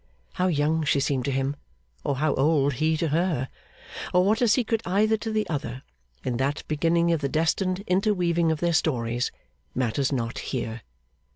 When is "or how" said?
2.03-2.33